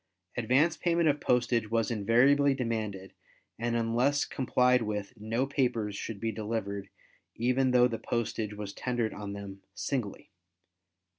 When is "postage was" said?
1.21-1.91, 7.99-8.73